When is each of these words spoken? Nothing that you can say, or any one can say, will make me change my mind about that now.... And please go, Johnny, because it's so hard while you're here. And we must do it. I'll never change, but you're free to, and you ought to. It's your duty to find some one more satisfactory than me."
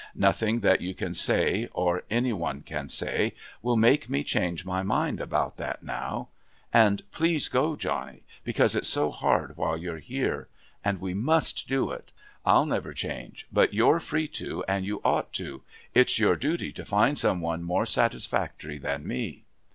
Nothing 0.15 0.61
that 0.61 0.81
you 0.81 0.95
can 0.95 1.13
say, 1.13 1.69
or 1.73 2.01
any 2.09 2.33
one 2.33 2.63
can 2.63 2.89
say, 2.89 3.35
will 3.61 3.77
make 3.77 4.09
me 4.09 4.23
change 4.23 4.65
my 4.65 4.81
mind 4.81 5.21
about 5.21 5.57
that 5.57 5.83
now.... 5.83 6.29
And 6.73 7.03
please 7.11 7.47
go, 7.49 7.75
Johnny, 7.75 8.23
because 8.43 8.73
it's 8.73 8.87
so 8.87 9.11
hard 9.11 9.55
while 9.57 9.77
you're 9.77 9.99
here. 9.99 10.47
And 10.83 10.99
we 10.99 11.13
must 11.13 11.67
do 11.69 11.91
it. 11.91 12.09
I'll 12.47 12.65
never 12.65 12.95
change, 12.95 13.45
but 13.53 13.75
you're 13.75 13.99
free 13.99 14.27
to, 14.29 14.63
and 14.67 14.85
you 14.87 15.01
ought 15.05 15.31
to. 15.33 15.61
It's 15.93 16.17
your 16.17 16.35
duty 16.35 16.71
to 16.71 16.83
find 16.83 17.15
some 17.19 17.39
one 17.39 17.61
more 17.61 17.85
satisfactory 17.85 18.79
than 18.79 19.05
me." 19.07 19.43